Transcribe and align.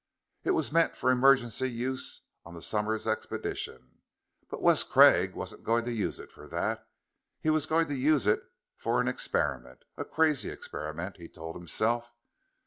It 0.43 0.55
was 0.57 0.71
meant 0.71 0.97
for 0.97 1.11
emergency 1.11 1.69
use 1.69 2.21
on 2.43 2.55
the 2.55 2.63
Somers 2.63 3.05
Expedition. 3.05 3.99
But 4.49 4.59
Wes 4.63 4.81
Craig 4.81 5.35
wasn't 5.35 5.63
going 5.63 5.85
to 5.85 5.91
use 5.91 6.19
it 6.19 6.31
for 6.31 6.47
that. 6.47 6.87
He 7.39 7.51
was 7.51 7.67
going 7.67 7.87
to 7.89 7.95
use 7.95 8.25
it 8.25 8.41
for 8.75 8.99
an 8.99 9.07
experiment 9.07 9.85
a 9.97 10.03
crazy 10.03 10.49
experiment, 10.49 11.17
he 11.17 11.27
told 11.29 11.55
himself. 11.55 12.11